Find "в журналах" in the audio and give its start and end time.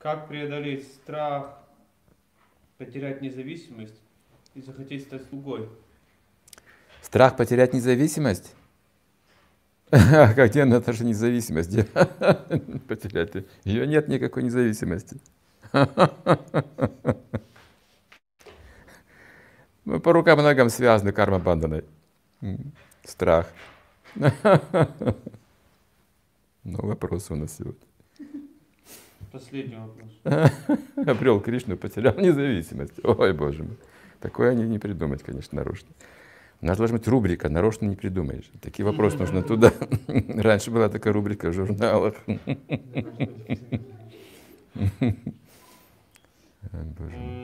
41.50-42.14